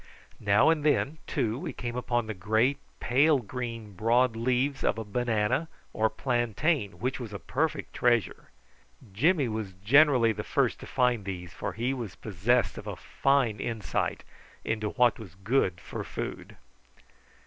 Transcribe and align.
Now 0.39 0.69
and 0.71 0.83
then, 0.83 1.19
too, 1.27 1.59
we 1.59 1.73
came 1.73 1.95
upon 1.95 2.25
the 2.25 2.33
great 2.33 2.79
pale 2.99 3.37
green 3.37 3.93
broad 3.93 4.35
leaves 4.35 4.83
of 4.83 4.97
a 4.97 5.03
banana 5.05 5.67
or 5.93 6.09
plantain, 6.09 6.93
which 6.93 7.19
was 7.19 7.31
a 7.33 7.37
perfect 7.37 7.93
treasure. 7.93 8.49
Jimmy 9.13 9.47
was 9.47 9.73
generally 9.85 10.31
the 10.31 10.43
first 10.43 10.79
to 10.79 10.87
find 10.87 11.23
these, 11.23 11.53
for 11.53 11.73
he 11.73 11.93
was 11.93 12.15
possessed 12.15 12.79
of 12.79 12.87
a 12.87 12.95
fine 12.95 13.59
insight 13.59 14.23
into 14.65 14.89
what 14.89 15.19
was 15.19 15.35
good 15.35 15.79
for 15.79 16.03
food. 16.03 16.55